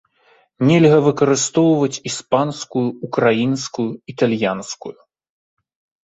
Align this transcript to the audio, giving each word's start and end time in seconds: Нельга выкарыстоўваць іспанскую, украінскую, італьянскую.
Нельга 0.67 0.95
выкарыстоўваць 1.07 2.01
іспанскую, 2.09 2.83
украінскую, 3.07 3.85
італьянскую. 4.13 4.95